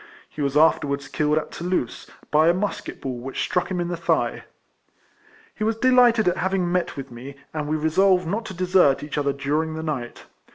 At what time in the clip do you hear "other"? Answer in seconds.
9.19-9.31